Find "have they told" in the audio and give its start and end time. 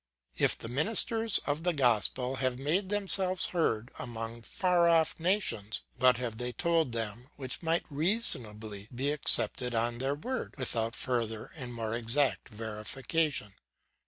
6.17-6.91